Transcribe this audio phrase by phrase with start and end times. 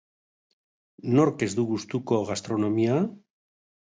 [1.19, 2.97] Nork ez du gustuko gastronomia?